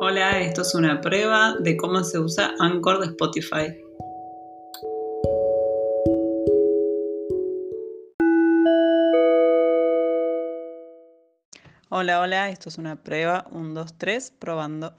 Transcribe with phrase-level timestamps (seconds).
[0.00, 3.76] Hola, esto es una prueba de cómo se usa Anchor de Spotify.
[11.88, 13.48] Hola, hola, esto es una prueba.
[13.50, 14.94] 1, 2, 3, probando.